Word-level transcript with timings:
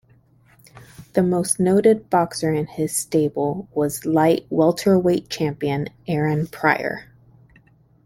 The 1.13 1.21
most 1.21 1.59
noted 1.59 2.09
boxer 2.09 2.51
in 2.51 2.65
his 2.65 2.95
stable 2.95 3.67
was 3.71 4.03
light-welterweight 4.03 5.29
champion 5.29 5.89
Aaron 6.07 6.47
Pryor. 6.47 7.11